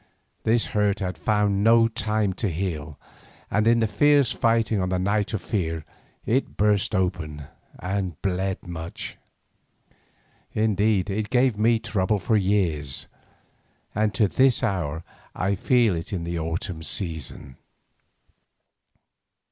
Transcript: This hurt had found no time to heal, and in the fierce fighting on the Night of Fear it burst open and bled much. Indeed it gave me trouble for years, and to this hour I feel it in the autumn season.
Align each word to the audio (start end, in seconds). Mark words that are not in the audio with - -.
This 0.45 0.65
hurt 0.73 0.97
had 0.99 1.15
found 1.15 1.63
no 1.63 1.87
time 1.87 2.33
to 2.33 2.49
heal, 2.49 2.97
and 3.51 3.67
in 3.67 3.81
the 3.81 3.85
fierce 3.85 4.31
fighting 4.31 4.81
on 4.81 4.89
the 4.89 4.97
Night 4.97 5.31
of 5.31 5.43
Fear 5.43 5.85
it 6.25 6.57
burst 6.57 6.95
open 6.95 7.43
and 7.77 8.19
bled 8.23 8.65
much. 8.65 9.15
Indeed 10.53 11.11
it 11.11 11.29
gave 11.29 11.55
me 11.55 11.77
trouble 11.77 12.17
for 12.17 12.35
years, 12.35 13.05
and 13.93 14.11
to 14.15 14.27
this 14.27 14.63
hour 14.63 15.03
I 15.35 15.53
feel 15.53 15.95
it 15.95 16.11
in 16.11 16.23
the 16.23 16.39
autumn 16.39 16.81
season. 16.81 17.57